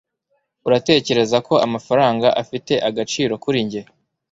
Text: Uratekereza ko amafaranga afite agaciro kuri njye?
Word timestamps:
Uratekereza 0.67 1.37
ko 1.47 1.53
amafaranga 1.65 2.27
afite 2.41 2.73
agaciro 2.89 3.33
kuri 3.43 3.59
njye? 3.65 3.81